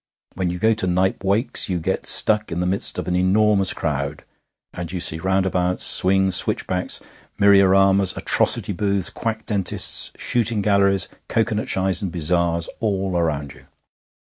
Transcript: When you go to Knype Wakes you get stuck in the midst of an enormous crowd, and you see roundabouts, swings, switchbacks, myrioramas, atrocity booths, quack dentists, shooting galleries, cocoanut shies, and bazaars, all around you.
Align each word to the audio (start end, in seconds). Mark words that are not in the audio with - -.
When 0.33 0.49
you 0.49 0.57
go 0.57 0.73
to 0.73 0.87
Knype 0.87 1.23
Wakes 1.23 1.69
you 1.69 1.79
get 1.79 2.07
stuck 2.07 2.51
in 2.51 2.59
the 2.59 2.65
midst 2.65 2.97
of 2.97 3.07
an 3.07 3.15
enormous 3.15 3.71
crowd, 3.71 4.23
and 4.73 4.91
you 4.91 4.99
see 4.99 5.19
roundabouts, 5.19 5.85
swings, 5.85 6.33
switchbacks, 6.35 6.99
myrioramas, 7.39 8.17
atrocity 8.17 8.73
booths, 8.73 9.11
quack 9.11 9.45
dentists, 9.45 10.11
shooting 10.17 10.63
galleries, 10.63 11.07
cocoanut 11.27 11.69
shies, 11.69 12.01
and 12.01 12.11
bazaars, 12.11 12.67
all 12.79 13.15
around 13.15 13.53
you. 13.53 13.67